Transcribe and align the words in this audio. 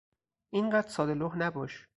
اینقدر 0.49 0.87
ساده 0.89 1.13
لوح 1.13 1.37
نباش! 1.37 1.87